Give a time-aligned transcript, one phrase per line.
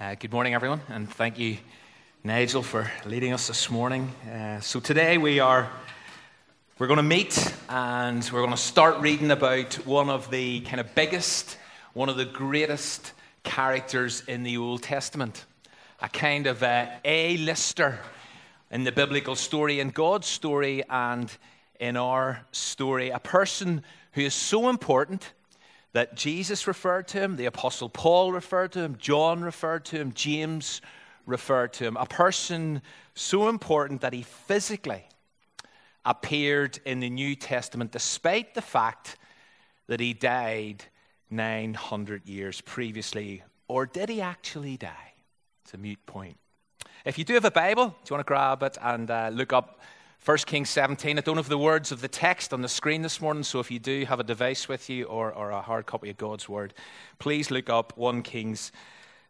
[0.00, 1.56] Uh, good morning, everyone, and thank you,
[2.22, 4.08] Nigel, for leading us this morning.
[4.32, 5.68] Uh, so today we are
[6.78, 10.78] we're going to meet and we're going to start reading about one of the kind
[10.78, 11.58] of biggest,
[11.94, 15.46] one of the greatest characters in the Old Testament,
[16.00, 17.98] a kind of A-lister
[18.70, 21.28] in the biblical story, in God's story, and
[21.80, 25.32] in our story, a person who is so important
[25.92, 30.12] that Jesus referred to him, the Apostle Paul referred to him, John referred to him,
[30.12, 30.80] James
[31.26, 31.96] referred to him.
[31.96, 32.82] A person
[33.14, 35.04] so important that he physically
[36.04, 39.16] appeared in the New Testament despite the fact
[39.86, 40.84] that he died
[41.30, 43.42] 900 years previously.
[43.66, 45.12] Or did he actually die?
[45.64, 46.38] It's a mute point.
[47.04, 49.52] If you do have a Bible, do you want to grab it and uh, look
[49.52, 49.80] up
[50.24, 51.16] 1 Kings 17.
[51.16, 53.70] I don't have the words of the text on the screen this morning, so if
[53.70, 56.74] you do have a device with you or, or a hard copy of God's Word,
[57.18, 58.72] please look up 1 Kings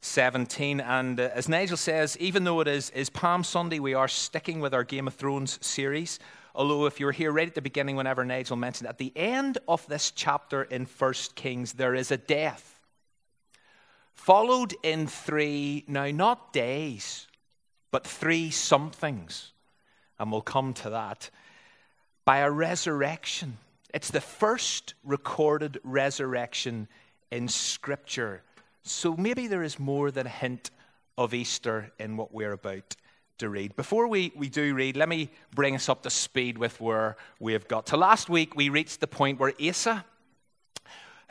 [0.00, 0.80] 17.
[0.80, 4.60] And uh, as Nigel says, even though it is, is Palm Sunday, we are sticking
[4.60, 6.18] with our Game of Thrones series.
[6.54, 9.58] Although, if you were here right at the beginning, whenever Nigel mentioned, at the end
[9.68, 12.86] of this chapter in 1 Kings, there is a death.
[14.14, 17.28] Followed in three, now not days,
[17.92, 19.52] but three somethings
[20.18, 21.30] and we'll come to that,
[22.24, 23.56] by a resurrection.
[23.94, 26.88] It's the first recorded resurrection
[27.30, 28.42] in Scripture.
[28.82, 30.70] So maybe there is more than a hint
[31.16, 32.96] of Easter in what we're about
[33.38, 33.76] to read.
[33.76, 37.66] Before we, we do read, let me bring us up to speed with where we've
[37.68, 37.96] got to.
[37.96, 40.04] Last week, we reached the point where Asa,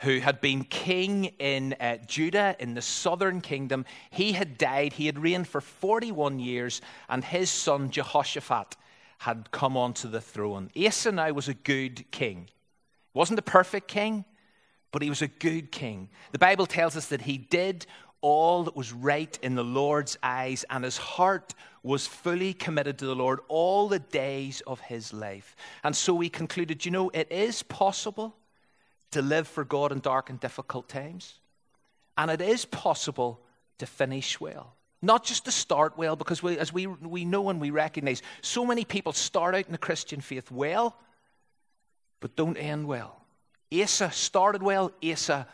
[0.00, 4.92] who had been king in uh, Judah in the southern kingdom, he had died.
[4.92, 8.76] He had reigned for 41 years, and his son Jehoshaphat
[9.18, 10.70] had come onto the throne.
[10.76, 12.48] Asa now was a good king.
[13.12, 14.24] He Wasn't a perfect king,
[14.92, 16.08] but he was a good king.
[16.30, 17.86] The Bible tells us that he did
[18.20, 23.06] all that was right in the Lord's eyes, and his heart was fully committed to
[23.06, 25.56] the Lord all the days of his life.
[25.82, 28.36] And so we concluded you know, it is possible
[29.12, 31.34] to live for God in dark and difficult times,
[32.16, 33.40] and it is possible
[33.78, 34.74] to finish well.
[35.00, 38.66] Not just to start well, because we, as we, we know and we recognize, so
[38.66, 40.96] many people start out in the Christian faith well,
[42.20, 43.20] but don't end well.
[43.72, 45.46] Asa started well, Asa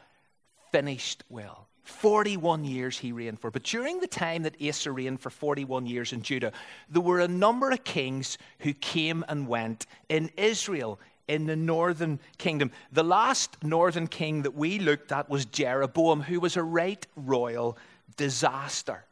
[0.73, 1.69] finished well.
[1.85, 3.51] 41 years he reigned for.
[3.51, 6.53] But during the time that Asa reigned for 41 years in Judah,
[6.89, 10.99] there were a number of kings who came and went in Israel,
[11.29, 12.71] in the northern kingdom.
[12.93, 17.79] The last northern king that we looked at was Jeroboam, who was a right royal
[18.17, 19.05] disaster.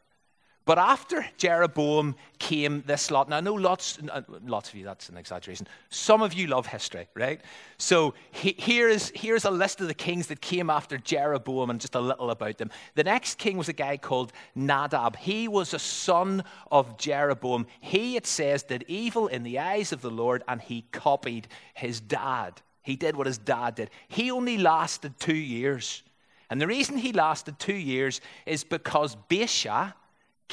[0.65, 3.27] But after Jeroboam came this lot.
[3.27, 5.67] Now, I know lots, uh, lots of you, that's an exaggeration.
[5.89, 7.41] Some of you love history, right?
[7.77, 11.81] So he, here is, here's a list of the kings that came after Jeroboam and
[11.81, 12.71] just a little about them.
[12.95, 15.17] The next king was a guy called Nadab.
[15.17, 17.67] He was a son of Jeroboam.
[17.81, 21.99] He, it says, did evil in the eyes of the Lord and he copied his
[21.99, 22.61] dad.
[22.83, 23.89] He did what his dad did.
[24.07, 26.03] He only lasted two years.
[26.49, 29.93] And the reason he lasted two years is because Baasha,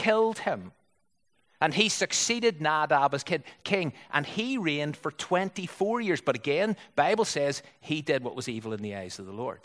[0.01, 0.73] killed him.
[1.61, 6.23] And he succeeded Nadab as king, and he reigned for 24 years.
[6.23, 9.61] But again, Bible says he did what was evil in the eyes of the Lord.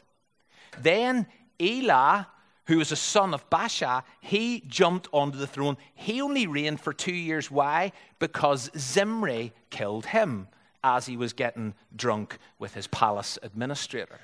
[0.78, 1.25] Then
[1.57, 2.28] Elah,
[2.66, 5.78] who was a son of Baasha, he jumped onto the throne.
[5.94, 7.50] He only reigned for two years.
[7.50, 7.94] Why?
[8.19, 10.50] Because Zimri killed him
[10.84, 14.19] as he was getting drunk with his palace administrator.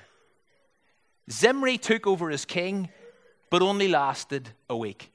[1.32, 2.90] Zimri took over as king,
[3.50, 5.11] but only lasted a week.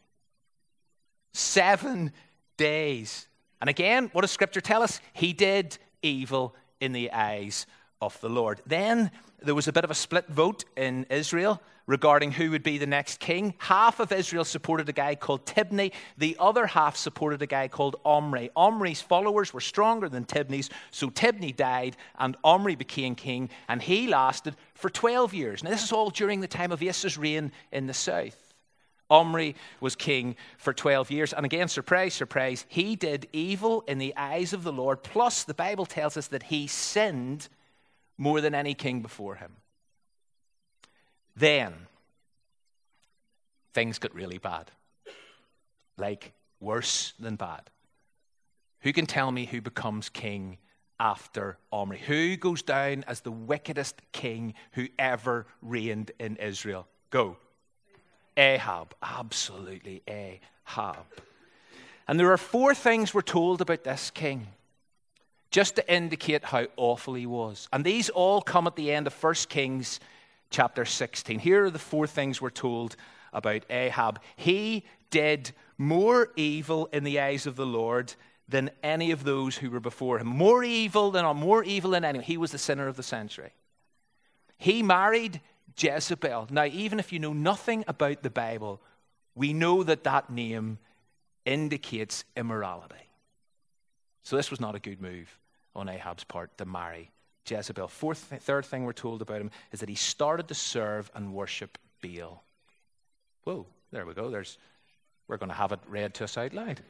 [1.37, 2.13] Seven
[2.57, 3.29] days.
[3.61, 5.01] And again, what does Scripture tell us?
[5.13, 7.67] He did evil in the eyes
[8.01, 8.63] of the Lord.
[8.67, 9.11] Then
[9.43, 12.87] there was a bit of a split vote in Israel regarding who would be the
[12.87, 13.53] next king.
[13.59, 17.97] Half of Israel supported a guy called Tibni, the other half supported a guy called
[18.03, 18.49] Omri.
[18.57, 24.07] Omri's followers were stronger than Tibni's, so Tibni died and Omri became king, and he
[24.09, 25.63] lasted for 12 years.
[25.63, 28.46] Now, this is all during the time of Asa's reign in the south.
[29.09, 31.33] Omri was king for 12 years.
[31.33, 35.03] And again, surprise, surprise, he did evil in the eyes of the Lord.
[35.03, 37.49] Plus, the Bible tells us that he sinned
[38.19, 39.53] more than any king before him.
[41.37, 41.75] Then,
[43.75, 44.71] things got really bad.
[45.99, 47.71] Like, worse than bad.
[48.81, 50.59] Who can tell me who becomes king
[50.99, 51.99] after Omri?
[51.99, 56.87] Who goes down as the wickedest king who ever reigned in Israel?
[57.11, 57.37] Go.
[58.37, 58.95] Ahab.
[59.03, 61.07] Absolutely Ahab.
[62.09, 64.49] And there are four things we're told about this king,
[65.51, 67.69] just to indicate how awful he was.
[67.73, 70.01] And these all come at the end of 1 Kings
[70.51, 71.39] chapter 16.
[71.39, 72.97] Here are the four things we're told
[73.33, 74.21] about Ahab.
[74.37, 78.15] He did more evil in the eyes of the Lord
[78.49, 80.29] than any of those who were before him.
[80.29, 82.25] More evil than more evil than anyone.
[82.25, 83.53] He was the sinner of the century.
[84.59, 85.41] He married
[85.79, 86.49] Jezebel.
[86.51, 88.81] Now, even if you know nothing about the Bible,
[89.35, 90.79] we know that that name
[91.45, 92.95] indicates immorality.
[94.23, 95.39] So this was not a good move
[95.75, 97.11] on Ahab's part to marry
[97.47, 97.89] Jezebel.
[97.89, 101.79] Fourth, third thing we're told about him is that he started to serve and worship
[102.03, 102.43] Baal.
[103.45, 104.31] Whoa, there we go.
[104.31, 104.59] There's,
[105.29, 106.81] we're going to have it read to us out loud.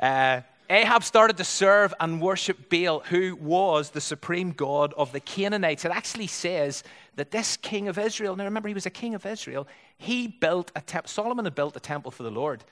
[0.00, 5.20] uh, Ahab started to serve and worship Baal, who was the supreme god of the
[5.20, 5.84] Canaanites.
[5.84, 6.82] It actually says
[7.14, 9.68] that this king of Israel, now remember, he was a king of Israel,
[9.98, 11.08] he built a temple.
[11.08, 12.64] Solomon had built a temple for the Lord.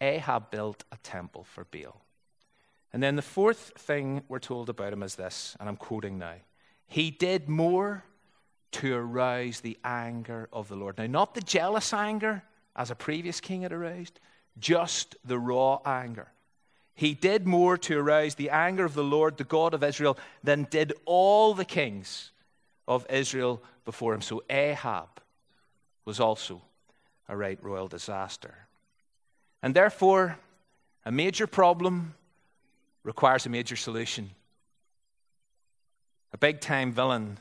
[0.00, 2.00] Ahab built a temple for Baal.
[2.92, 6.36] And then the fourth thing we're told about him is this, and I'm quoting now
[6.86, 8.04] He did more
[8.72, 10.98] to arouse the anger of the Lord.
[10.98, 12.42] Now, not the jealous anger
[12.74, 14.20] as a previous king had aroused,
[14.58, 16.28] just the raw anger.
[16.96, 20.66] He did more to arouse the anger of the Lord, the God of Israel, than
[20.70, 22.30] did all the kings
[22.88, 24.22] of Israel before him.
[24.22, 25.08] So Ahab
[26.06, 26.62] was also
[27.28, 28.54] a right royal disaster.
[29.62, 30.38] And therefore,
[31.04, 32.14] a major problem
[33.02, 34.30] requires a major solution.
[36.32, 37.38] A big time villain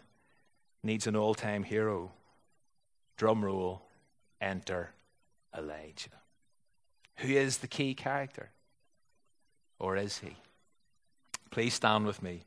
[0.84, 2.12] needs an all time hero.
[3.16, 3.84] Drum roll,
[4.42, 4.92] enter
[5.58, 6.10] Elijah.
[7.18, 8.50] Who is the key character?
[9.80, 10.36] Or is he?
[11.52, 12.44] Please stand with me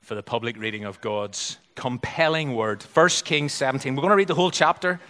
[0.00, 2.82] for the public reading of God's compelling word.
[2.82, 3.94] 1 Kings 17.
[3.94, 5.00] We're going to read the whole chapter.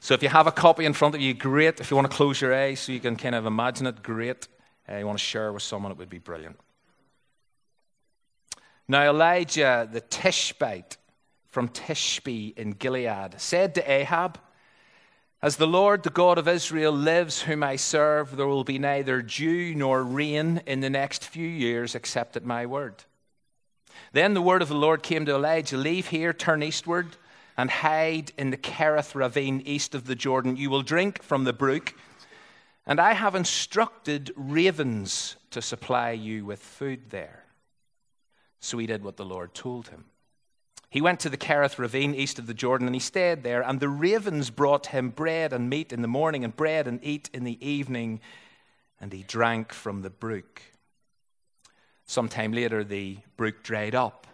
[0.00, 1.80] So if you have a copy in front of you, great.
[1.80, 4.48] If you want to close your eyes so you can kind of imagine it, great.
[4.88, 6.60] Uh, you want to share with someone, it would be brilliant.
[8.86, 10.96] Now, Elijah the Tishbite
[11.48, 14.38] from Tishbe in Gilead said to Ahab,
[15.46, 19.22] as the Lord, the God of Israel, lives, whom I serve, there will be neither
[19.22, 23.04] dew nor rain in the next few years except at my word.
[24.12, 27.16] Then the word of the Lord came to Elijah Leave here, turn eastward,
[27.56, 30.56] and hide in the Kerith ravine east of the Jordan.
[30.56, 31.94] You will drink from the brook,
[32.84, 37.44] and I have instructed ravens to supply you with food there.
[38.58, 40.06] So he did what the Lord told him.
[40.96, 43.60] He went to the Kerith ravine east of the Jordan and he stayed there.
[43.60, 47.28] And the ravens brought him bread and meat in the morning and bread and eat
[47.34, 48.18] in the evening.
[48.98, 50.62] And he drank from the brook.
[52.06, 54.26] Sometime later, the brook dried up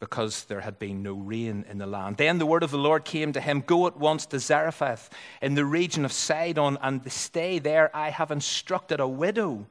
[0.00, 2.16] because there had been no rain in the land.
[2.16, 5.10] Then the word of the Lord came to him Go at once to Zarephath
[5.40, 7.96] in the region of Sidon and stay there.
[7.96, 9.68] I have instructed a widow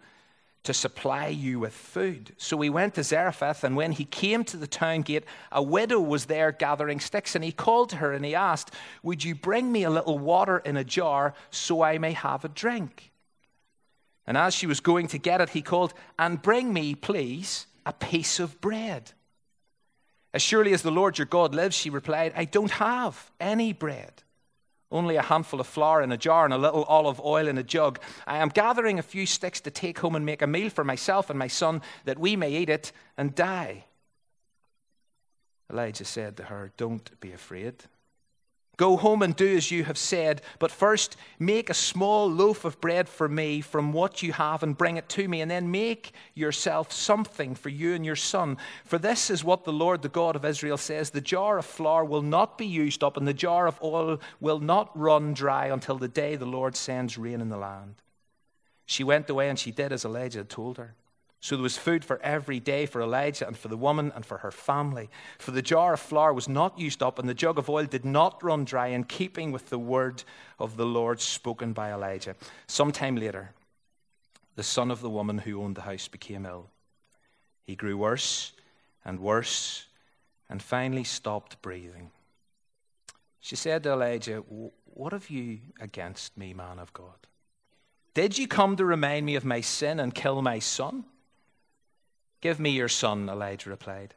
[0.68, 2.34] to supply you with food.
[2.38, 6.02] So he went to Zarephath, and when he came to the town gate, a widow
[6.02, 9.72] was there gathering sticks, and he called to her and he asked, Would you bring
[9.72, 13.14] me a little water in a jar so I may have a drink?
[14.26, 17.94] And as she was going to get it, he called, And bring me, please, a
[17.94, 19.14] piece of bread.
[20.34, 24.22] As surely as the Lord your God lives, she replied, I don't have any bread
[24.92, 27.64] only a handful of flour in a jar and a little olive oil in a
[27.64, 28.00] jug.
[28.26, 31.30] I am gathering a few sticks to take home and make a meal for myself
[31.30, 33.86] and my son, that we may eat it and die.
[35.70, 37.84] Elijah said to her, Don't be afraid.
[38.78, 42.80] Go home and do as you have said, but first make a small loaf of
[42.80, 46.12] bread for me from what you have and bring it to me, and then make
[46.36, 48.56] yourself something for you and your son.
[48.86, 52.06] For this is what the Lord, the God of Israel, says The jar of flour
[52.06, 55.98] will not be used up, and the jar of oil will not run dry until
[55.98, 57.96] the day the Lord sends rain in the land.
[58.86, 60.94] She went away and she did as Elijah had told her.
[61.40, 64.40] So there was food for every day for Elijah and for the woman and for
[64.40, 65.10] her family.
[65.38, 68.06] For the jar of flour was not used up, and the jug of oil did
[68.06, 70.24] not run dry, in keeping with the word
[70.60, 72.36] of the Lord spoken by Elijah.
[72.66, 73.52] Sometime later,
[74.56, 76.70] the son of the woman who owned the house became ill.
[77.64, 78.54] He grew worse
[79.06, 79.86] and worse
[80.50, 82.10] and finally stopped breathing.
[83.40, 84.38] She said to Elijah,
[84.86, 87.28] What have you against me, man of God?
[88.14, 91.06] Did you come to remind me of my sin and kill my son?
[92.42, 94.14] Give me your son, Elijah replied.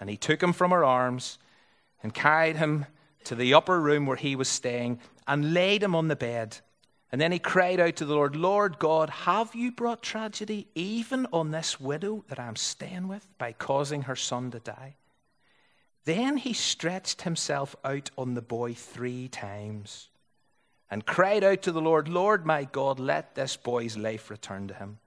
[0.00, 1.38] And he took him from her arms
[2.02, 2.86] and carried him
[3.24, 6.58] to the upper room where he was staying and laid him on the bed.
[7.10, 11.26] And then he cried out to the Lord, Lord God, have you brought tragedy even
[11.32, 14.96] on this widow that I'm staying with by causing her son to die?
[16.04, 20.08] Then he stretched himself out on the boy three times
[20.90, 24.74] and cried out to the Lord, Lord my God, let this boy's life return to
[24.74, 24.98] him.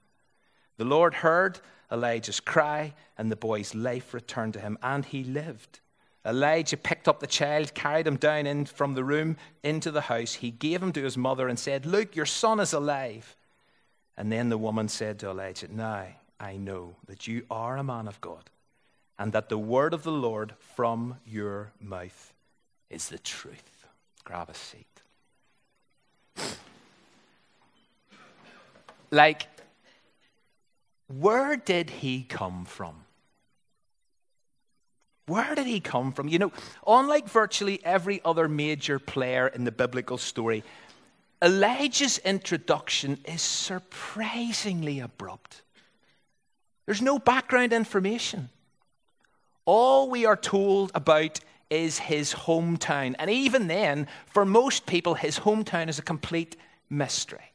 [0.78, 1.60] The Lord heard
[1.92, 5.80] Elijah's cry, and the boy's life returned to him, and he lived.
[6.26, 10.34] Elijah picked up the child, carried him down in from the room into the house.
[10.34, 13.36] He gave him to his mother and said, Look, your son is alive.
[14.18, 16.08] And then the woman said to Elijah, Now
[16.40, 18.50] I know that you are a man of God,
[19.20, 22.34] and that the word of the Lord from your mouth
[22.90, 23.86] is the truth.
[24.24, 24.88] Grab a seat.
[29.12, 29.48] Like,
[31.08, 32.96] where did he come from?
[35.28, 36.28] Where did he come from?
[36.28, 36.52] You know,
[36.86, 40.64] unlike virtually every other major player in the biblical story,
[41.42, 45.64] Elijah's introduction is surprisingly abrupt.
[46.86, 48.50] There's no background information.
[49.66, 51.40] All we are told about
[51.72, 53.16] is his hometown.
[53.18, 56.56] And even then, for most people, his hometown is a complete
[56.90, 57.55] mystery.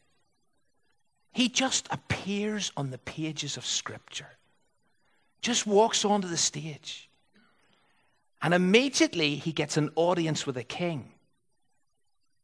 [1.33, 4.37] He just appears on the pages of Scripture,
[5.41, 7.09] just walks onto the stage.
[8.43, 11.13] And immediately he gets an audience with a king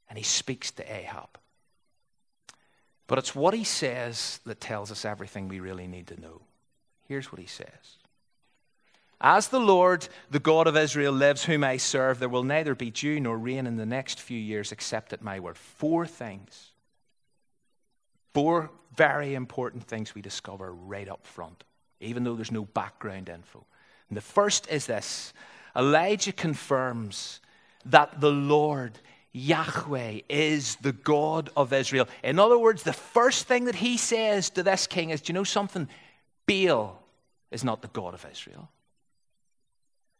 [0.09, 1.39] and he speaks to Ahab.
[3.07, 6.43] But it's what he says that tells us everything we really need to know.
[7.09, 7.99] Here's what he says
[9.21, 12.91] As the Lord, the God of Israel, lives, whom I serve, there will neither be
[12.91, 15.57] dew nor rain in the next few years except at my word.
[15.57, 16.73] Four things.
[18.37, 21.65] Four very important things we discover right up front,
[22.03, 23.65] even though there's no background info.
[24.11, 25.33] And the first is this
[25.75, 27.41] Elijah confirms
[27.87, 28.99] that the Lord,
[29.33, 32.09] Yahweh, is the God of Israel.
[32.23, 35.35] In other words, the first thing that he says to this king is Do you
[35.35, 35.89] know something?
[36.47, 37.03] Baal
[37.51, 38.69] is not the God of Israel.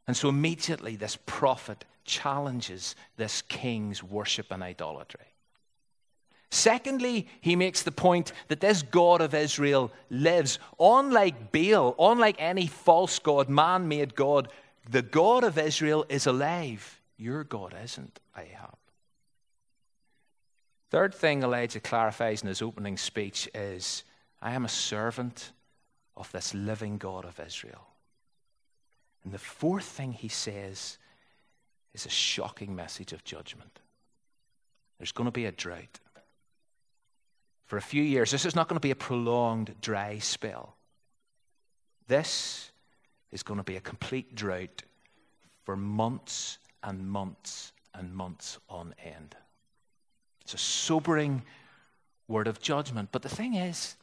[0.07, 5.36] And so immediately this prophet challenges this king's worship and idolatry.
[6.51, 10.59] Secondly, he makes the point that this God of Israel lives.
[10.79, 14.49] Unlike Baal, unlike any false God, man made God,
[14.89, 17.01] the God of Israel is alive.
[17.19, 18.77] Your God isn't, Ahab.
[20.91, 24.05] Third thing Elijah clarifies in his opening speech is
[24.41, 25.53] I am a servant
[26.17, 27.87] of this living God of Israel.
[29.25, 30.99] And the fourth thing he says
[31.93, 33.81] is a shocking message of judgment.
[34.99, 35.99] There's going to be a drought.
[37.67, 40.77] For a few years, this is not going to be a prolonged dry spell.
[42.07, 42.71] This
[43.33, 44.83] is going to be a complete drought
[45.65, 49.35] for months and months and months on end.
[50.43, 51.43] It's a sobering
[52.29, 53.09] word of judgment.
[53.11, 53.97] But the thing is,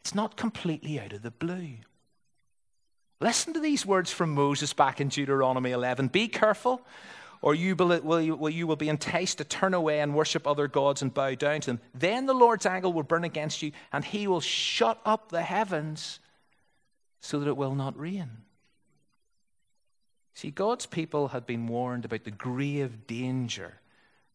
[0.00, 1.76] it's not completely out of the blue.
[3.20, 6.08] Listen to these words from Moses back in Deuteronomy 11.
[6.08, 6.82] Be careful,
[7.42, 11.12] or you will, you will be enticed to turn away and worship other gods and
[11.12, 11.80] bow down to them.
[11.94, 16.20] Then the Lord's anger will burn against you, and he will shut up the heavens
[17.20, 18.30] so that it will not rain.
[20.34, 23.80] See, God's people had been warned about the grave danger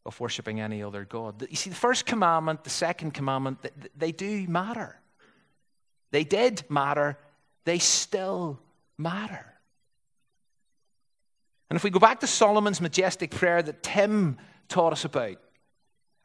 [0.05, 1.45] of worshipping any other God.
[1.47, 3.59] You see, the first commandment, the second commandment,
[3.95, 4.99] they do matter.
[6.09, 7.19] They did matter.
[7.65, 8.59] They still
[8.97, 9.50] matter.
[11.71, 14.37] And if we go back to Solomon's majestic prayer that Tim
[14.67, 15.37] taught us about,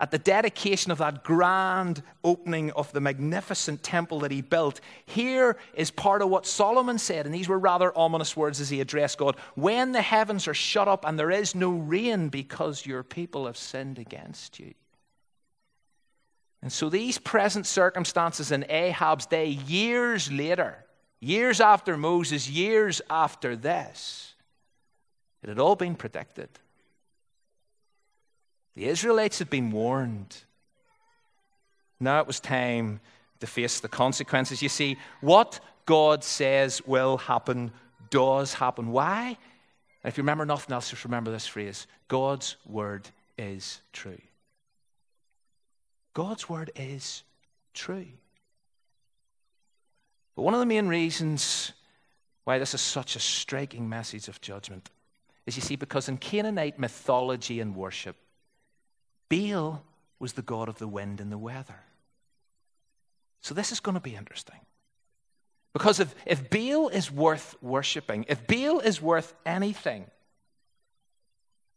[0.01, 5.57] at the dedication of that grand opening of the magnificent temple that he built, here
[5.75, 9.19] is part of what Solomon said, and these were rather ominous words as he addressed
[9.19, 9.37] God.
[9.55, 13.57] When the heavens are shut up and there is no rain because your people have
[13.57, 14.75] sinned against you.
[16.61, 20.85] And so these present circumstances in Ahab's day, years later,
[21.21, 24.33] years after Moses, years after this,
[25.47, 26.49] it had all been predicted.
[28.75, 30.37] The Israelites had been warned.
[32.01, 33.01] Now it was time
[33.39, 34.61] to face the consequences.
[34.61, 37.71] You see, what God says will happen
[38.11, 38.91] does happen.
[38.91, 39.39] Why?
[40.03, 44.21] And if you remember nothing else, just remember this phrase God's word is true.
[46.13, 47.23] God's word is
[47.73, 48.07] true.
[50.35, 51.73] But one of the main reasons
[52.45, 54.91] why this is such a striking message of judgment
[55.47, 58.17] is you see, because in Canaanite mythology and worship,
[59.29, 59.83] Baal
[60.19, 61.81] was the god of the wind and the weather.
[63.41, 64.59] So this is going to be interesting.
[65.73, 70.07] Because if, if Baal is worth worshipping, if Baal is worth anything,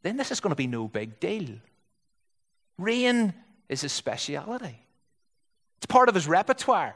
[0.02, 1.58] then this is going to be no big deal.
[2.78, 3.34] Rain
[3.68, 4.80] is his speciality,
[5.78, 6.96] it's part of his repertoire.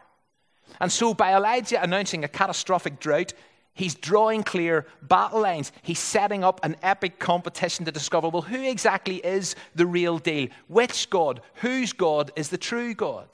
[0.79, 3.33] And so, by Elijah announcing a catastrophic drought,
[3.73, 5.71] He's drawing clear battle lines.
[5.81, 10.49] He's setting up an epic competition to discover well, who exactly is the real deal?
[10.67, 13.27] Which God, whose God is the true God?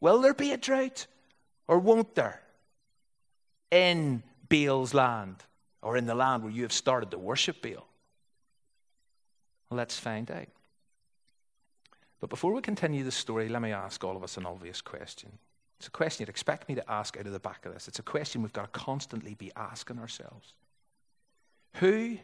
[0.00, 1.06] Will there be a drought
[1.66, 2.40] or won't there
[3.70, 5.44] in Baal's land?
[5.82, 7.86] or in the land where you have started to worship Baal?
[9.70, 10.48] Let's find out.
[12.20, 15.30] But before we continue the story, let me ask all of us an obvious question.
[15.80, 17.88] It's a question you'd expect me to ask out of the back of this.
[17.88, 20.52] It's a question we've got to constantly be asking ourselves.
[21.76, 22.18] Who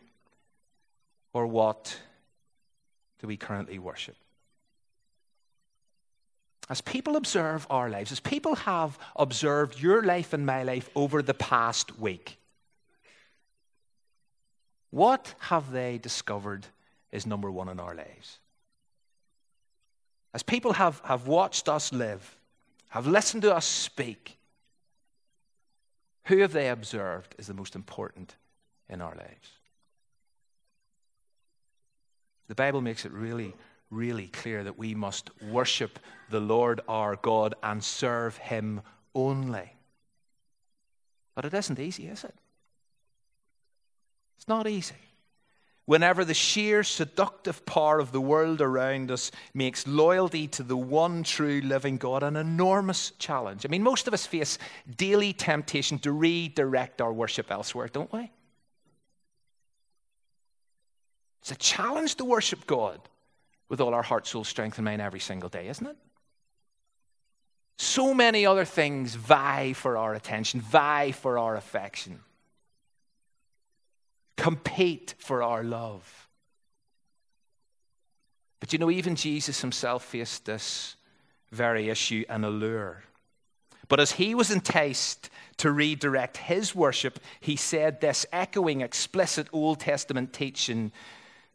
[1.32, 1.98] or what
[3.18, 4.16] do we currently worship?
[6.68, 11.22] As people observe our lives, as people have observed your life and my life over
[11.22, 12.36] the past week,
[14.90, 16.66] what have they discovered
[17.10, 18.38] is number one in our lives?
[20.34, 22.36] As people have, have watched us live,
[22.88, 24.38] have listened to us speak,
[26.24, 28.36] who have they observed is the most important
[28.88, 29.50] in our lives?
[32.48, 33.54] The Bible makes it really,
[33.90, 35.98] really clear that we must worship
[36.30, 38.82] the Lord our God and serve Him
[39.14, 39.72] only.
[41.34, 42.34] But it isn't easy, is it?
[44.36, 45.05] It's not easy
[45.86, 51.22] whenever the sheer seductive power of the world around us makes loyalty to the one
[51.22, 53.64] true living God an enormous challenge.
[53.64, 54.58] I mean, most of us face
[54.96, 58.30] daily temptation to redirect our worship elsewhere, don't we?
[61.40, 63.00] It's a challenge to worship God
[63.68, 65.96] with all our heart, soul, strength, and mind every single day, isn't it?
[67.78, 72.20] So many other things vie for our attention, vie for our affection
[74.36, 76.28] compete for our love.
[78.60, 80.96] But you know, even Jesus himself faced this
[81.50, 83.02] very issue and allure.
[83.88, 89.80] But as he was enticed to redirect his worship, he said this, echoing explicit Old
[89.80, 90.92] Testament teaching.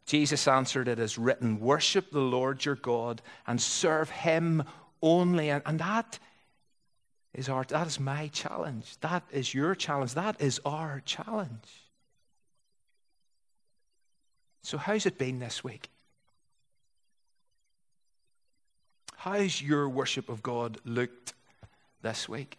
[0.06, 4.64] Jesus answered it as written Worship the Lord your God and serve him
[5.02, 5.50] only.
[5.50, 6.18] And that
[7.34, 8.96] is, our, that is my challenge.
[9.00, 10.14] That is your challenge.
[10.14, 11.68] That is our challenge.
[14.62, 15.90] So, how's it been this week?
[19.16, 21.34] How's your worship of God looked
[22.02, 22.58] this week?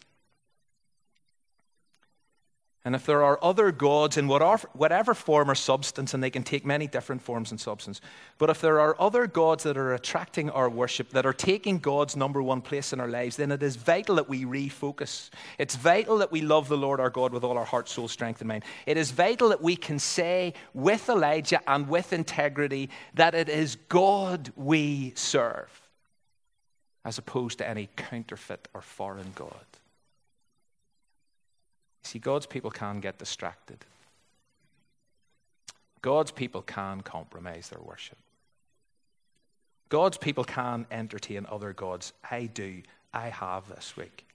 [2.85, 6.65] And if there are other gods in whatever form or substance, and they can take
[6.65, 8.01] many different forms and substance,
[8.37, 12.17] but if there are other gods that are attracting our worship, that are taking God's
[12.17, 15.29] number one place in our lives, then it is vital that we refocus.
[15.57, 18.41] It's vital that we love the Lord our God with all our heart, soul, strength,
[18.41, 18.65] and mind.
[18.85, 23.77] It is vital that we can say with Elijah and with integrity that it is
[23.87, 25.71] God we serve,
[27.05, 29.53] as opposed to any counterfeit or foreign God.
[32.03, 33.85] See, God's people can get distracted.
[36.01, 38.17] God's people can compromise their worship.
[39.89, 42.13] God's people can entertain other gods.
[42.29, 42.81] I do.
[43.13, 44.25] I have this week.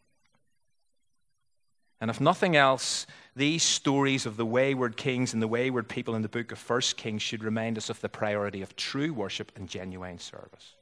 [2.00, 6.22] And if nothing else, these stories of the wayward kings and the wayward people in
[6.22, 9.68] the book of First Kings should remind us of the priority of true worship and
[9.68, 10.74] genuine service.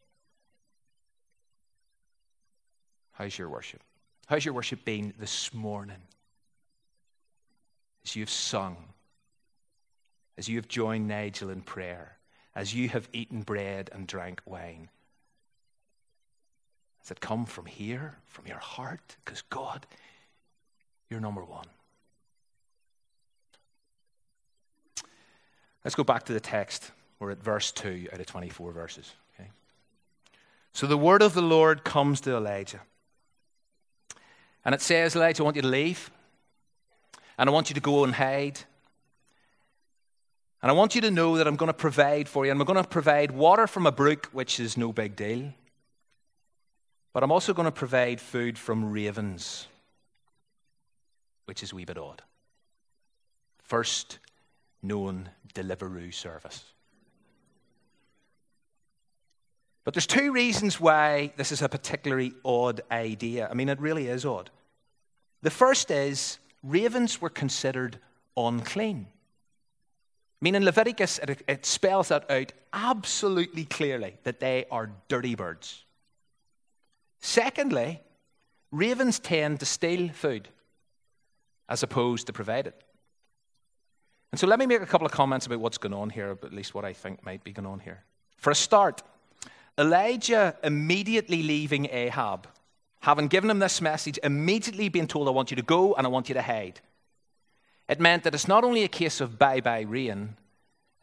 [3.13, 3.81] How's your worship?
[4.27, 6.03] How's your worship been this morning?
[8.07, 8.77] As you've sung,
[10.39, 12.19] as you have joined Nigel in prayer,
[12.55, 14.89] as you have eaten bread and drank wine?
[17.01, 19.17] Has it come from here, from your heart?
[19.25, 19.87] Because God,
[21.11, 21.67] you're number one.
[25.85, 26.93] Let's go back to the text.
[27.19, 29.15] We're at verse 2 out of 24 verses.
[29.35, 29.51] Okay?
[30.73, 32.83] So the word of the Lord comes to Elijah.
[34.65, 36.11] And it says, Elijah, I want you to leave.
[37.39, 38.61] And I want you to go and hide.
[40.63, 42.51] And I want you to know that I'm going to provide for you.
[42.51, 45.53] And I'm going to provide water from a brook, which is no big deal.
[47.13, 49.67] But I'm also going to provide food from ravens,
[51.45, 52.23] which is a wee bit odd.
[53.63, 54.19] First
[54.83, 56.65] known Deliveroo service.
[59.85, 63.49] But there's two reasons why this is a particularly odd idea.
[63.49, 64.51] I mean, it really is odd.
[65.43, 67.99] The first is ravens were considered
[68.37, 69.07] unclean.
[69.09, 75.35] I mean, in Leviticus, it, it spells that out absolutely clearly that they are dirty
[75.35, 75.85] birds.
[77.21, 78.01] Secondly,
[78.71, 80.49] ravens tend to steal food
[81.69, 82.83] as opposed to provide it.
[84.31, 86.53] And so let me make a couple of comments about what's going on here, at
[86.53, 88.05] least what I think might be going on here.
[88.37, 89.03] For a start,
[89.79, 92.47] Elijah immediately leaving Ahab
[93.07, 96.11] having given him this message, immediately being told, I want you to go and I
[96.11, 96.81] want you to hide.
[97.89, 100.35] It meant that it's not only a case of bye bye rain,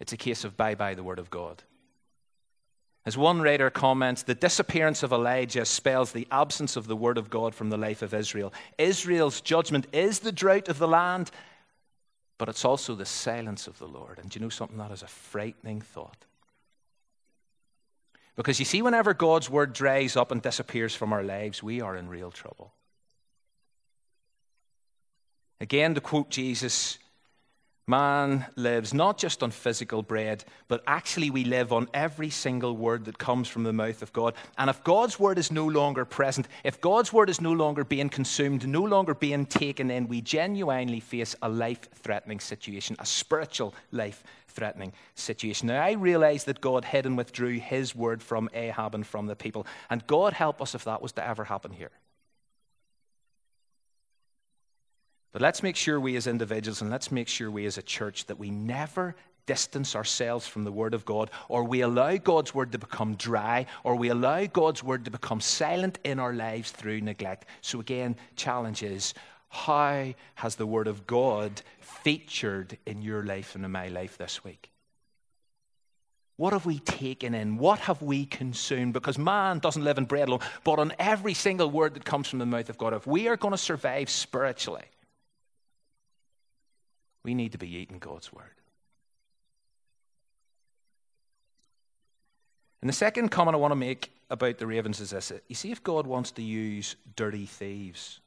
[0.01, 1.63] it's a case of bye bye the word of God.
[3.05, 7.29] As one writer comments, the disappearance of Elijah spells the absence of the word of
[7.29, 8.53] God from the life of Israel.
[8.77, 11.31] Israel's judgment is the drought of the land,
[12.37, 14.19] but it's also the silence of the Lord.
[14.19, 14.77] And do you know something?
[14.77, 16.25] That is a frightening thought.
[18.35, 21.95] Because you see, whenever God's word dries up and disappears from our lives, we are
[21.95, 22.73] in real trouble.
[25.61, 26.97] Again, to quote Jesus,
[27.87, 33.05] man lives not just on physical bread, but actually we live on every single word
[33.05, 34.33] that comes from the mouth of God.
[34.57, 38.09] And if God's word is no longer present, if God's word is no longer being
[38.09, 43.75] consumed, no longer being taken in, we genuinely face a life threatening situation, a spiritual
[43.91, 45.67] life threatening situation.
[45.67, 49.35] Now, I realize that God hid and withdrew his word from Ahab and from the
[49.35, 49.65] people.
[49.89, 51.91] And God help us if that was to ever happen here.
[55.31, 58.27] But let's make sure we as individuals and let's make sure we as a church
[58.27, 62.71] that we never distance ourselves from the Word of God, or we allow God's Word
[62.71, 67.01] to become dry, or we allow God's Word to become silent in our lives through
[67.01, 67.45] neglect.
[67.61, 69.13] So, again, challenge is
[69.53, 74.43] how has the Word of God featured in your life and in my life this
[74.43, 74.71] week?
[76.37, 77.57] What have we taken in?
[77.57, 78.93] What have we consumed?
[78.93, 82.39] Because man doesn't live in bread alone, but on every single word that comes from
[82.39, 82.95] the mouth of God.
[82.95, 84.85] If we are going to survive spiritually,
[87.23, 88.45] we need to be eating God's word.
[92.81, 95.71] And the second comment I want to make about the ravens is this you see,
[95.71, 98.19] if God wants to use dirty thieves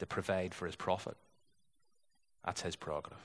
[0.00, 1.16] to provide for his prophet.
[2.44, 3.18] That's his prerogative.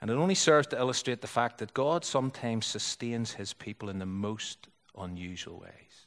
[0.00, 3.98] And it only serves to illustrate the fact that God sometimes sustains his people in
[3.98, 6.06] the most unusual ways.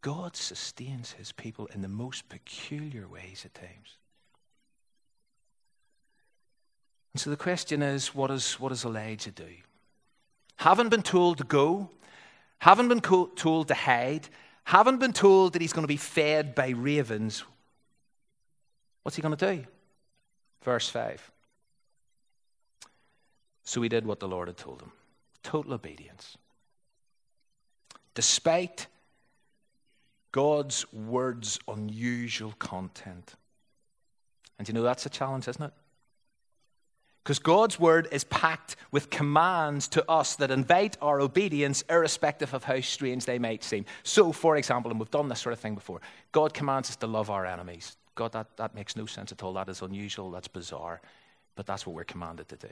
[0.00, 3.98] God sustains his people in the most peculiar ways at times.
[7.12, 9.48] And so the question is what, is, what does Elijah do?
[10.56, 11.90] Haven't been told to go,
[12.58, 14.28] haven't been told to hide,
[14.66, 17.44] haven't been told that he's going to be fed by ravens,
[19.02, 19.64] what's he going to do?
[20.62, 21.30] Verse 5.
[23.62, 24.92] So he did what the Lord had told him
[25.44, 26.36] total obedience.
[28.14, 28.88] Despite
[30.32, 33.36] God's word's unusual content.
[34.58, 35.72] And you know that's a challenge, isn't it?
[37.26, 42.62] Because God's word is packed with commands to us that invite our obedience, irrespective of
[42.62, 43.84] how strange they might seem.
[44.04, 47.08] So, for example, and we've done this sort of thing before, God commands us to
[47.08, 47.96] love our enemies.
[48.14, 49.54] God, that, that makes no sense at all.
[49.54, 50.30] That is unusual.
[50.30, 51.00] That's bizarre.
[51.56, 52.68] But that's what we're commanded to do.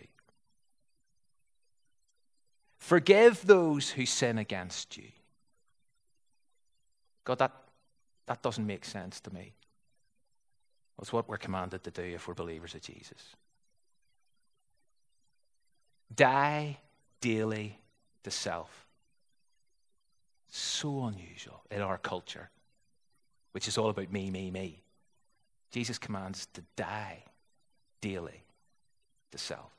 [2.79, 5.09] Forgive those who sin against you.
[7.25, 7.51] God, that,
[8.27, 9.53] that doesn't make sense to me.
[11.03, 13.35] It's what we're commanded to do if we're believers of Jesus.
[16.14, 16.79] Die
[17.20, 17.79] daily
[18.22, 18.87] to self.
[20.48, 22.50] So unusual in our culture,
[23.53, 24.83] which is all about me, me, me.
[25.70, 27.24] Jesus commands to die
[28.00, 28.44] daily
[29.33, 29.72] to self.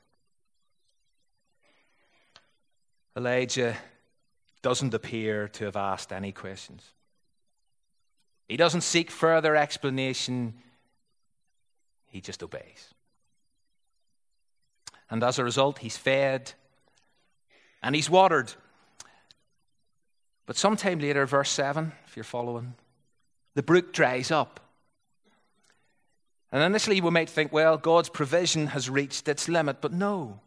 [3.16, 3.76] Elijah
[4.60, 6.82] doesn't appear to have asked any questions.
[8.48, 10.54] He doesn't seek further explanation,
[12.06, 12.94] he just obeys.
[15.10, 16.52] And as a result, he's fed
[17.82, 18.52] and he's watered.
[20.46, 22.74] But sometime later, verse 7, if you're following,
[23.54, 24.60] the brook dries up.
[26.52, 29.80] And initially, we might think, well, God's provision has reached its limit.
[29.80, 30.40] But no.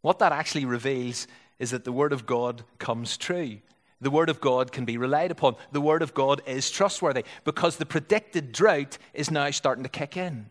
[0.00, 1.26] What that actually reveals
[1.58, 3.58] is that the Word of God comes true.
[4.00, 5.56] The Word of God can be relied upon.
[5.72, 10.16] The Word of God is trustworthy because the predicted drought is now starting to kick
[10.16, 10.46] in.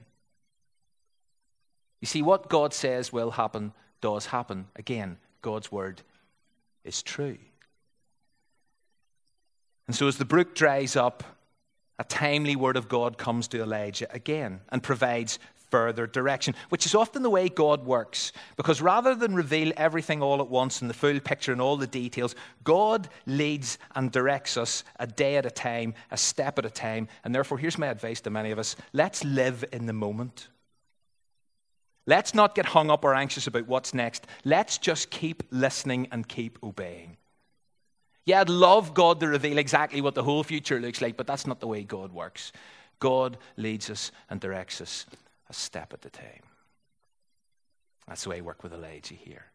[2.01, 4.67] You see, what God says will happen does happen.
[4.75, 6.01] Again, God's Word
[6.83, 7.37] is true.
[9.87, 11.23] And so, as the brook dries up,
[11.99, 15.39] a timely word of God comes to Elijah again and provides
[15.71, 18.31] further direction, which is often the way God works.
[18.55, 21.87] Because rather than reveal everything all at once in the full picture and all the
[21.87, 26.69] details, God leads and directs us a day at a time, a step at a
[26.69, 27.07] time.
[27.23, 30.47] And therefore, here's my advice to many of us let's live in the moment.
[32.07, 34.25] Let's not get hung up or anxious about what's next.
[34.45, 37.17] Let's just keep listening and keep obeying.
[38.25, 41.45] Yeah, I'd love God to reveal exactly what the whole future looks like, but that's
[41.45, 42.53] not the way God works.
[42.99, 45.05] God leads us and directs us
[45.49, 46.43] a step at a time.
[48.07, 49.45] That's the way I work with Elijah here.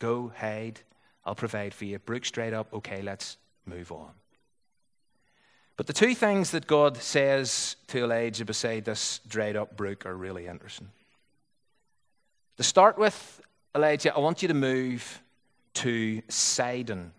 [0.00, 0.80] Go, hide,
[1.24, 1.98] I'll provide for you.
[2.00, 4.10] Brook straight up, okay, let's move on.
[5.76, 10.16] But the two things that God says to Elijah beside this dried up brook are
[10.16, 10.88] really interesting.
[12.56, 13.40] To start with,
[13.74, 15.22] Elijah, I want you to move
[15.74, 17.12] to Sidon.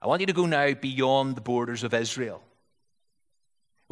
[0.00, 2.42] I want you to go now beyond the borders of Israel.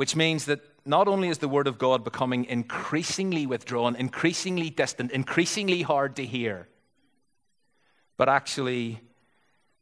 [0.00, 5.12] which means that not only is the word of God becoming increasingly withdrawn, increasingly distant,
[5.12, 6.68] increasingly hard to hear,
[8.16, 9.02] but actually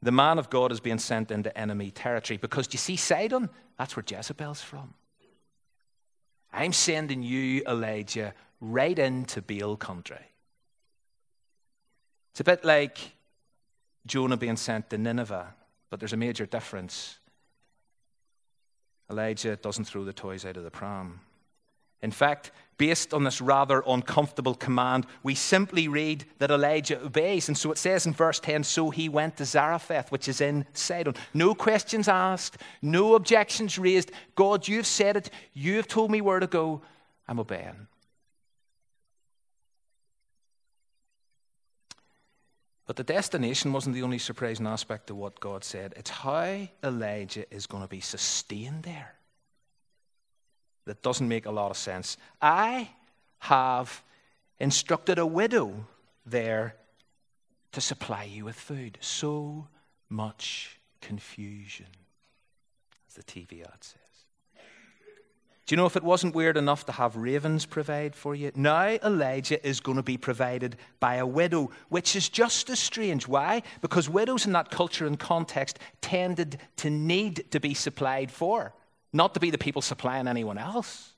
[0.03, 2.37] the man of God is being sent into enemy territory.
[2.37, 3.49] Because do you see Sidon?
[3.79, 4.93] That's where Jezebel's from.
[6.53, 10.25] I'm sending you, Elijah, right into Baal country.
[12.33, 12.99] It's a bit like
[14.07, 15.55] Jonah being sent to Nineveh,
[15.91, 17.19] but there's a major difference.
[19.11, 21.21] Elijah doesn't throw the toys out of the pram.
[22.03, 27.49] In fact, based on this rather uncomfortable command, we simply read that Elijah obeys.
[27.49, 30.65] And so it says in verse 10 So he went to Zarephath, which is in
[30.73, 31.15] Sidon.
[31.35, 34.13] No questions asked, no objections raised.
[34.37, 35.31] God, you've said it.
[35.53, 36.83] You've told me where to go.
[37.27, 37.89] I'm obeying.
[42.87, 45.93] But the destination wasn't the only surprising aspect of what God said.
[45.95, 49.18] It's how Elijah is going to be sustained there
[50.89, 52.17] that doesn't make a lot of sense.
[52.43, 52.91] I
[53.41, 54.03] have
[54.59, 55.87] instructed a widow
[56.27, 56.75] there
[57.73, 58.99] to supply you with food.
[59.01, 59.69] So
[60.09, 61.87] much confusion,
[63.09, 63.99] as the TV ad says.
[65.67, 68.51] Do you know if it wasn't weird enough to have ravens provide for you?
[68.55, 73.29] Now Elijah is going to be provided by a widow, which is just as strange.
[73.29, 73.63] Why?
[73.83, 78.73] Because widows in that culture and context tended to need to be supplied for,
[79.13, 81.13] not to be the people supplying anyone else.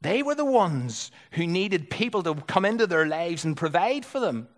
[0.00, 4.20] They were the ones who needed people to come into their lives and provide for
[4.20, 4.48] them.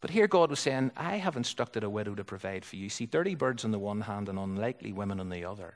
[0.00, 2.88] But here God was saying, I have instructed a widow to provide for you.
[2.88, 5.74] See, dirty birds on the one hand and unlikely women on the other.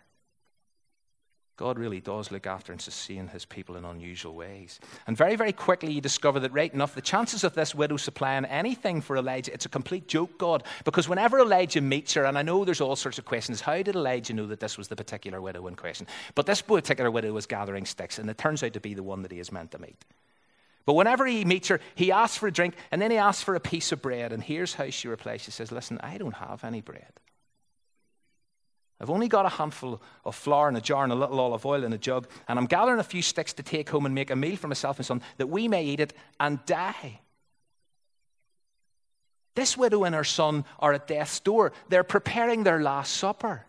[1.61, 4.81] God really does look after and sustain his people in unusual ways.
[5.07, 8.47] And very, very quickly, you discover that, right enough, the chances of this widow supplying
[8.47, 10.63] anything for Elijah, it's a complete joke, God.
[10.87, 13.95] Because whenever Elijah meets her, and I know there's all sorts of questions, how did
[13.95, 16.07] Elijah know that this was the particular widow in question?
[16.35, 19.21] But this particular widow was gathering sticks, and it turns out to be the one
[19.21, 20.03] that he is meant to meet.
[20.87, 23.55] But whenever he meets her, he asks for a drink, and then he asks for
[23.55, 24.33] a piece of bread.
[24.33, 27.13] And here's how she replies She says, Listen, I don't have any bread.
[29.01, 31.85] I've only got a handful of flour in a jar and a little olive oil
[31.85, 34.37] in a jug, and I'm gathering a few sticks to take home and make a
[34.37, 37.21] meal for myself and son that we may eat it and die.
[39.55, 41.73] This widow and her son are at death's door.
[41.89, 43.65] They're preparing their last supper.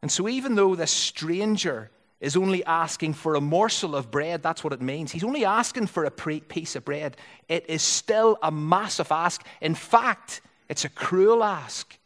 [0.00, 4.62] And so, even though this stranger is only asking for a morsel of bread, that's
[4.62, 5.10] what it means.
[5.10, 7.16] He's only asking for a piece of bread.
[7.48, 9.44] It is still a massive ask.
[9.60, 10.40] In fact,
[10.74, 11.96] it's a cruel ask.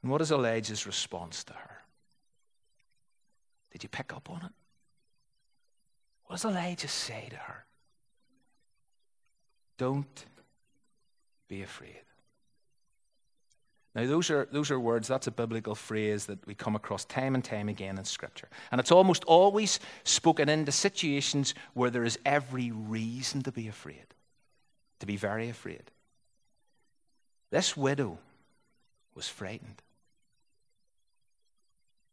[0.00, 1.78] And what is Elijah's response to her?
[3.72, 4.52] Did you pick up on it?
[6.26, 7.64] What does Elijah say to her?
[9.76, 10.24] Don't
[11.48, 12.04] be afraid.
[13.94, 17.34] Now, those are, those are words, that's a biblical phrase that we come across time
[17.34, 18.48] and time again in Scripture.
[18.70, 24.06] And it's almost always spoken into situations where there is every reason to be afraid,
[25.00, 25.82] to be very afraid.
[27.50, 28.18] This widow
[29.14, 29.82] was frightened.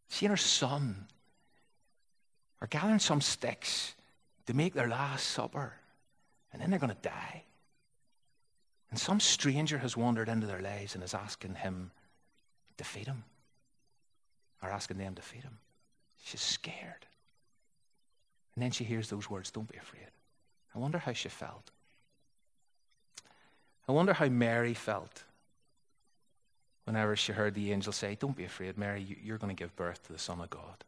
[0.09, 1.07] She and her son
[2.59, 3.95] are gathering some sticks
[4.47, 5.75] to make their last supper,
[6.51, 7.43] and then they're going to die.
[8.91, 11.91] And some stranger has wandered into their lives and is asking him
[12.77, 13.23] to feed him,
[14.63, 15.59] or asking them to feed him.
[16.23, 17.05] She's scared.
[18.55, 20.07] And then she hears those words, Don't be afraid.
[20.75, 21.71] I wonder how she felt.
[23.87, 25.23] I wonder how Mary felt
[26.85, 30.01] whenever she heard the angel say, Don't be afraid, Mary, you're going to give birth
[30.07, 30.83] to the Son of God.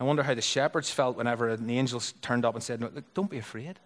[0.00, 3.30] I wonder how the shepherds felt whenever the angel turned up and said, Look, Don't
[3.30, 3.78] be afraid.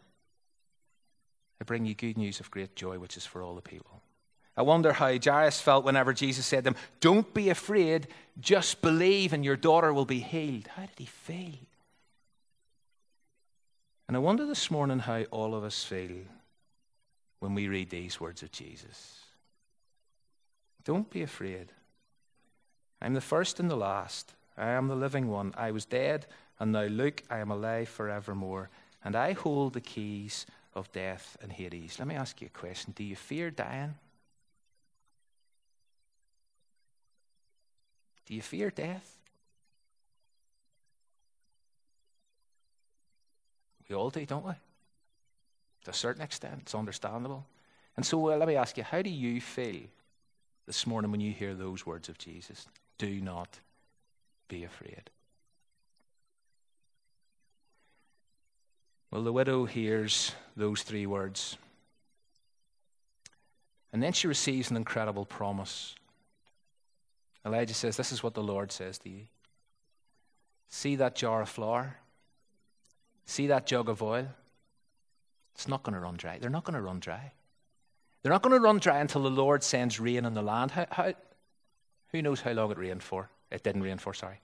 [1.61, 4.03] I bring you good news of great joy, which is for all the people.
[4.57, 8.09] I wonder how Jairus felt whenever Jesus said to him, Don't be afraid,
[8.41, 10.69] just believe, and your daughter will be healed.
[10.75, 11.55] How did he feel?
[14.09, 16.25] And I wonder this morning how all of us feel
[17.41, 19.21] when we read these words of Jesus.
[20.85, 21.69] Don't be afraid.
[23.01, 24.35] I'm the first and the last.
[24.57, 25.55] I am the living one.
[25.57, 26.27] I was dead,
[26.59, 28.71] and now look, I am alive forevermore,
[29.05, 30.47] and I hold the keys
[30.79, 31.99] of death and Hades.
[31.99, 33.95] Let me ask you a question Do you fear dying?
[38.27, 39.19] Do you fear death?
[43.89, 44.53] We all do, don't we?
[45.85, 47.47] To a certain extent, it's understandable.
[47.97, 49.81] And so uh, let me ask you, how do you feel
[50.67, 52.67] this morning when you hear those words of Jesus?
[52.99, 53.61] Do not
[54.49, 55.11] be afraid.
[59.11, 61.57] Well, the widow hears those three words.
[63.93, 65.95] And then she receives an incredible promise.
[67.47, 69.23] Elijah says, This is what the Lord says to you.
[70.69, 71.97] See that jar of flour?
[73.25, 74.29] See that jug of oil?
[75.55, 76.39] It's not going to run dry.
[76.39, 77.33] They're not going to run dry.
[78.23, 80.71] They're not going to run dry until the Lord sends rain on the land.
[80.71, 81.15] How, how,
[82.13, 83.31] who knows how long it rained for?
[83.51, 84.41] It didn't rain for, sorry.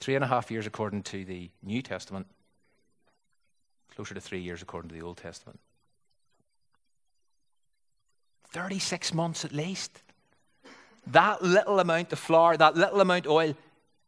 [0.00, 2.26] Three and a half years according to the New Testament,
[3.94, 5.58] closer to three years according to the Old Testament.
[8.50, 10.02] 36 months at least.
[11.08, 13.56] That little amount of flour, that little amount of oil,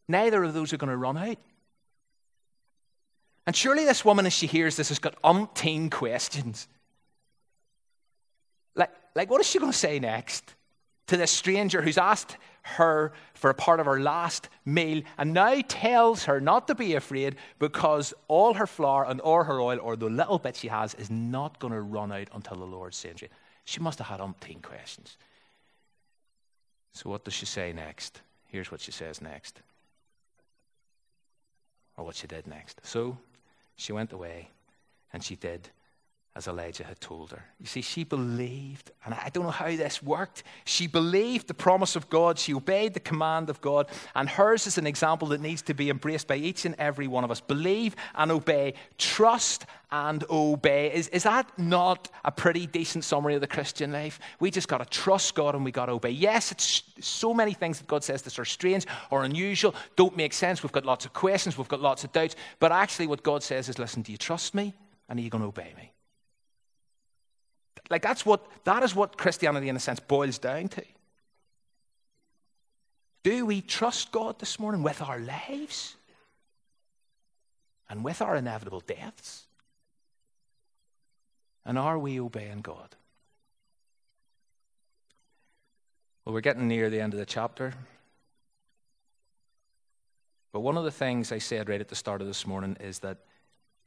[0.08, 1.38] neither of those are going to run out.
[3.46, 6.68] And surely this woman, as she hears this, has got umpteen questions.
[8.74, 10.54] Like, like what is she going to say next
[11.06, 15.60] to this stranger who's asked her for a part of her last meal and now
[15.68, 19.96] tells her not to be afraid because all her flour and all her oil, or
[19.96, 23.22] the little bit she has, is not going to run out until the Lord sends
[23.22, 23.32] it.
[23.64, 25.16] She must have had umpteen questions.
[26.92, 28.20] So, what does she say next?
[28.46, 29.60] Here's what she says next.
[31.96, 32.80] Or what she did next.
[32.82, 33.18] So,
[33.76, 34.48] she went away
[35.12, 35.68] and she did
[36.38, 37.44] as Elijah had told her.
[37.58, 40.44] You see, she believed, and I don't know how this worked.
[40.64, 44.78] She believed the promise of God, she obeyed the command of God, and hers is
[44.78, 47.40] an example that needs to be embraced by each and every one of us.
[47.40, 50.94] Believe and obey, trust and obey.
[50.94, 54.20] Is, is that not a pretty decent summary of the Christian life?
[54.38, 56.10] We just got to trust God and we got to obey.
[56.10, 60.32] Yes, it's so many things that God says that are strange or unusual, don't make
[60.32, 60.62] sense.
[60.62, 63.68] We've got lots of questions, we've got lots of doubts, but actually, what God says
[63.68, 64.72] is listen, do you trust me?
[65.08, 65.90] And are you going to obey me?
[67.90, 70.84] Like that's what that is what Christianity in a sense boils down to.
[73.22, 75.96] Do we trust God this morning with our lives
[77.88, 79.46] and with our inevitable deaths?
[81.64, 82.94] And are we obeying God?
[86.24, 87.74] Well, we're getting near the end of the chapter.
[90.52, 93.00] But one of the things I said right at the start of this morning is
[93.00, 93.18] that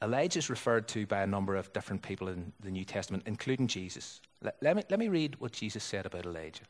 [0.02, 3.68] Elijah is referred to by a number of different people in the New Testament, including
[3.68, 4.20] Jesus.
[4.42, 6.64] Let, let, me, let me read what Jesus said about Elijah.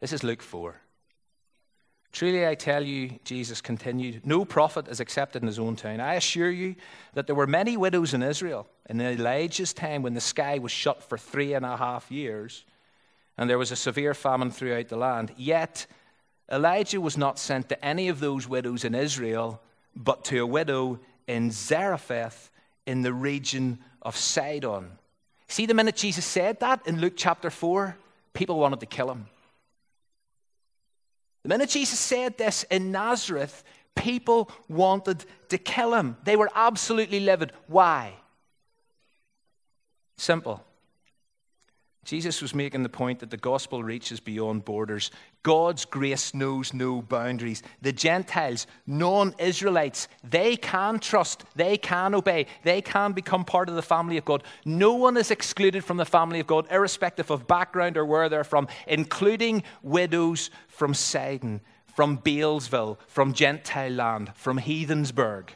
[0.00, 0.74] This is Luke 4.
[2.12, 6.00] Truly I tell you, Jesus continued, no prophet is accepted in his own town.
[6.00, 6.76] I assure you
[7.14, 11.02] that there were many widows in Israel in Elijah's time when the sky was shut
[11.02, 12.64] for three and a half years
[13.36, 15.32] and there was a severe famine throughout the land.
[15.36, 15.86] Yet
[16.50, 19.60] Elijah was not sent to any of those widows in Israel,
[19.96, 22.50] but to a widow in Zarephath
[22.86, 24.98] in the region of Sidon.
[25.48, 27.96] See, the minute Jesus said that in Luke chapter 4,
[28.32, 29.26] people wanted to kill him.
[31.42, 33.62] The minute Jesus said this in Nazareth,
[33.94, 36.16] people wanted to kill him.
[36.24, 37.52] They were absolutely livid.
[37.66, 38.14] Why?
[40.16, 40.64] Simple.
[42.04, 45.10] Jesus was making the point that the gospel reaches beyond borders.
[45.42, 47.62] God's grace knows no boundaries.
[47.80, 53.74] The Gentiles, non Israelites, they can trust, they can obey, they can become part of
[53.74, 54.42] the family of God.
[54.66, 58.44] No one is excluded from the family of God, irrespective of background or where they're
[58.44, 65.48] from, including widows from Sidon, from Balesville, from Gentile land, from Heathensburg,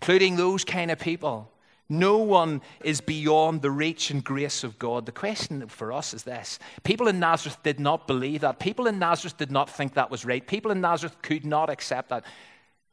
[0.00, 1.50] including those kind of people.
[1.88, 5.06] No one is beyond the reach and grace of God.
[5.06, 8.58] The question for us is this People in Nazareth did not believe that.
[8.58, 10.44] People in Nazareth did not think that was right.
[10.44, 12.24] People in Nazareth could not accept that.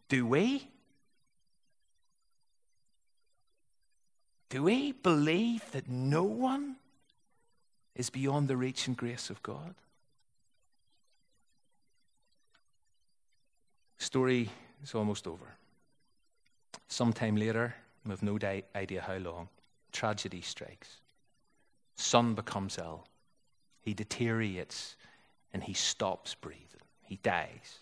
[0.10, 0.68] Do we?
[4.50, 6.76] Do we believe that no one
[7.96, 9.74] is beyond the reach and grace of God?
[13.98, 14.50] Story
[14.84, 15.56] is almost over.
[16.88, 17.74] Sometime later,
[18.06, 18.38] we have no
[18.76, 19.50] idea how long.
[19.92, 20.89] Tragedy strikes.
[21.96, 23.06] Son becomes ill.
[23.82, 24.96] He deteriorates
[25.54, 26.82] and he stops breathing.
[27.04, 27.80] He dies.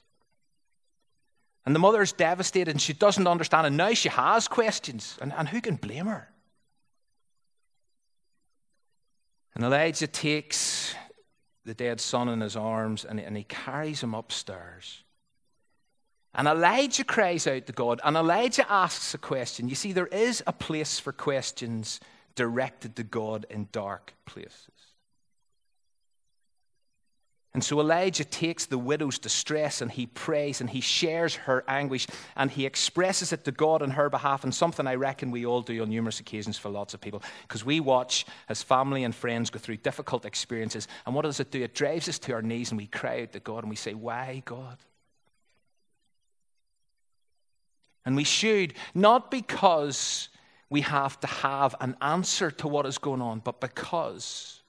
[1.66, 3.68] And the mother is devastated and she doesn't understand.
[3.68, 5.18] And now she has questions.
[5.22, 6.28] And, and who can blame her?
[9.56, 10.96] And Elijah takes
[11.66, 15.04] the dead son in his arms and, and he carries him upstairs.
[16.34, 19.68] And Elijah cries out to God, and Elijah asks a question.
[19.68, 22.00] You see, there is a place for questions
[22.36, 24.72] directed to God in dark places.
[27.54, 32.08] And so Elijah takes the widow's distress and he prays and he shares her anguish
[32.38, 35.62] and he expresses it to God on her behalf, and something I reckon we all
[35.62, 37.22] do on numerous occasions for lots of people.
[37.42, 41.52] Because we watch as family and friends go through difficult experiences, and what does it
[41.52, 41.62] do?
[41.62, 43.94] It drives us to our knees and we cry out to God and we say,
[43.96, 44.78] Why, God?
[48.06, 50.30] And we should, not because
[50.70, 54.62] we have to have an answer to what is going on, but because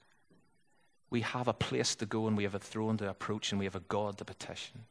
[1.09, 3.65] we have a place to go and we have a throne to approach and we
[3.65, 4.85] have a God to petition.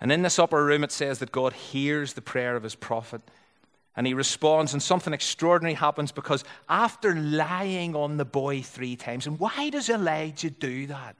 [0.00, 3.22] And in this upper room, it says that God hears the prayer of his prophet
[3.96, 9.26] and he responds, and something extraordinary happens because after lying on the boy three times,
[9.26, 11.16] and why does Elijah do that?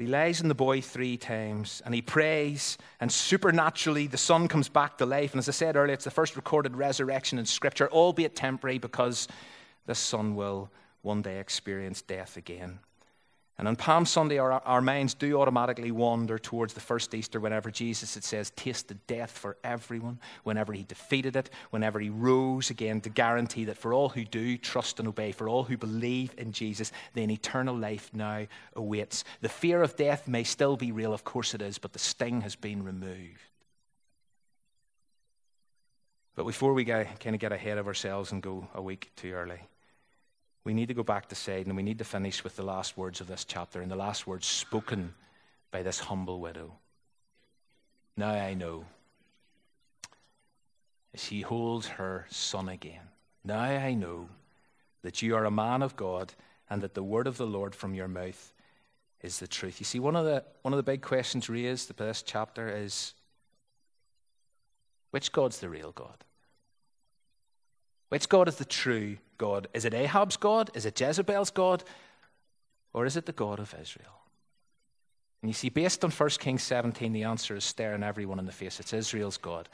[0.00, 4.48] But he lays on the boy three times and he prays, and supernaturally the son
[4.48, 5.32] comes back to life.
[5.32, 9.28] And as I said earlier, it's the first recorded resurrection in Scripture, albeit temporary, because
[9.84, 10.70] the son will
[11.02, 12.78] one day experience death again.
[13.60, 17.70] And on Palm Sunday, our, our minds do automatically wander towards the first Easter whenever
[17.70, 23.02] Jesus, it says, tasted death for everyone, whenever he defeated it, whenever he rose again
[23.02, 26.52] to guarantee that for all who do trust and obey, for all who believe in
[26.52, 28.46] Jesus, then eternal life now
[28.76, 29.24] awaits.
[29.42, 32.40] The fear of death may still be real, of course it is, but the sting
[32.40, 33.42] has been removed.
[36.34, 39.32] But before we get, kind of get ahead of ourselves and go a week too
[39.32, 39.60] early,
[40.64, 42.96] we need to go back to Sidon and we need to finish with the last
[42.96, 45.14] words of this chapter and the last words spoken
[45.70, 46.72] by this humble widow.
[48.16, 48.84] Now I know.
[51.14, 53.08] as She holds her son again.
[53.44, 54.28] Now I know
[55.02, 56.34] that you are a man of God
[56.68, 58.52] and that the word of the Lord from your mouth
[59.22, 59.80] is the truth.
[59.80, 63.14] You see, one of the, one of the big questions raised by this chapter is
[65.10, 66.24] which God's the real God?
[68.10, 69.68] Which God is the true God?
[69.72, 70.70] Is it Ahab's God?
[70.74, 71.82] Is it Jezebel's God?
[72.92, 74.20] Or is it the God of Israel?
[75.42, 78.52] And you see, based on 1 Kings 17, the answer is staring everyone in the
[78.52, 78.78] face.
[78.80, 79.68] It's Israel's God.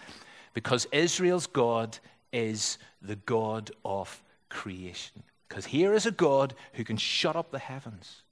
[0.53, 1.99] Because Israel's God
[2.31, 5.23] is the God of creation.
[5.49, 8.23] Because here is a God who can shut up the heavens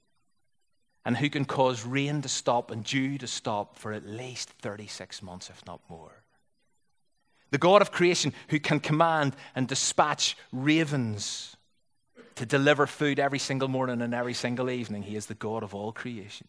[1.03, 5.23] and who can cause rain to stop and dew to stop for at least 36
[5.23, 6.24] months, if not more
[7.51, 11.55] the God of creation who can command and dispatch ravens
[12.35, 15.03] to deliver food every single morning and every single evening.
[15.03, 16.47] He is the God of all creation.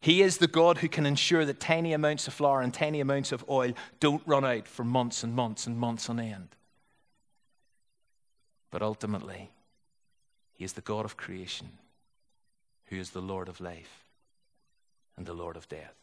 [0.00, 3.32] He is the God who can ensure that tiny amounts of flour and tiny amounts
[3.32, 6.48] of oil don't run out for months and months and months on end.
[8.70, 9.50] But ultimately,
[10.52, 11.68] He is the God of creation
[12.86, 14.04] who is the Lord of life
[15.16, 15.94] and the Lord of death.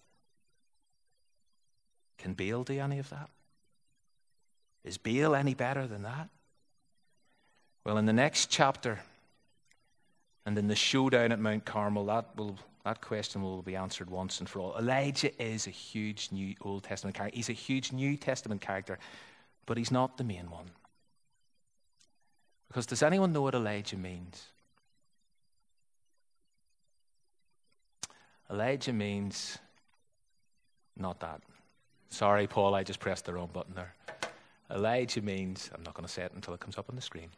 [2.21, 3.29] Can Baal do any of that?
[4.83, 6.29] Is Baal any better than that?
[7.83, 8.99] Well, in the next chapter
[10.45, 14.39] and in the showdown at Mount Carmel, that, will, that question will be answered once
[14.39, 14.77] and for all.
[14.77, 17.35] Elijah is a huge New Old Testament character.
[17.35, 18.99] He's a huge New Testament character,
[19.65, 20.69] but he's not the main one.
[22.67, 24.45] Because does anyone know what Elijah means?
[28.49, 29.57] Elijah means
[30.95, 31.41] not that.
[32.11, 33.95] Sorry, Paul, I just pressed the wrong button there.
[34.69, 37.29] Elijah means, I'm not going to say it until it comes up on the screen.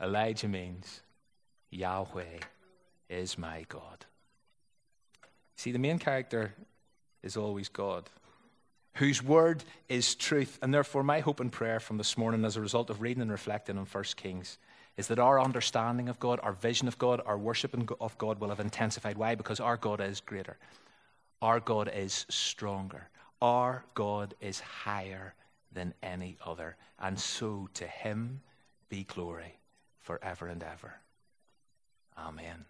[0.00, 1.00] Elijah means
[1.70, 2.38] Yahweh
[3.08, 4.04] is my God.
[5.56, 6.52] See, the main character
[7.22, 8.04] is always God,
[8.94, 10.58] whose word is truth.
[10.62, 13.30] And therefore, my hope and prayer from this morning, as a result of reading and
[13.30, 14.58] reflecting on 1 Kings,
[14.98, 18.50] is that our understanding of God, our vision of God, our worship of God will
[18.50, 19.16] have intensified.
[19.16, 19.34] Why?
[19.34, 20.58] Because our God is greater.
[21.40, 23.08] Our God is stronger.
[23.40, 25.34] Our God is higher
[25.72, 26.76] than any other.
[26.98, 28.40] And so to him
[28.88, 29.58] be glory
[30.00, 30.94] forever and ever.
[32.16, 32.64] Amen.